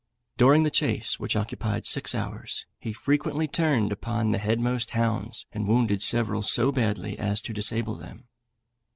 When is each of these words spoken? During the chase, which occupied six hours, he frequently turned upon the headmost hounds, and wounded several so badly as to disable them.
During 0.35 0.63
the 0.63 0.71
chase, 0.71 1.19
which 1.19 1.35
occupied 1.35 1.85
six 1.85 2.15
hours, 2.15 2.65
he 2.79 2.91
frequently 2.91 3.47
turned 3.47 3.91
upon 3.91 4.31
the 4.31 4.39
headmost 4.39 4.89
hounds, 4.97 5.45
and 5.51 5.67
wounded 5.67 6.01
several 6.01 6.41
so 6.41 6.71
badly 6.71 7.19
as 7.19 7.39
to 7.43 7.53
disable 7.53 7.93
them. 7.93 8.23